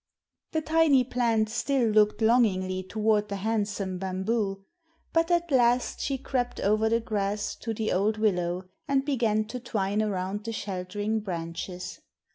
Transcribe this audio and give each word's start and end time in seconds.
The 0.53 0.63
tiny 0.63 1.03
plant 1.03 1.47
still 1.47 1.87
looked 1.87 2.23
longingly 2.23 2.81
toward 2.81 3.29
the 3.29 3.35
handsome 3.35 3.99
bamboo. 3.99 4.65
But 5.13 5.29
at 5.29 5.51
last 5.51 5.99
she 6.01 6.17
crept 6.17 6.59
over 6.59 6.89
the 6.89 6.99
grass 6.99 7.53
to 7.57 7.71
the 7.71 7.91
old 7.91 8.17
willow, 8.17 8.63
and 8.87 9.05
began 9.05 9.45
to 9.45 9.59
twine 9.59 10.01
around 10.01 10.43
the 10.45 10.53
sheltering 10.53 11.19
branches. 11.19 11.99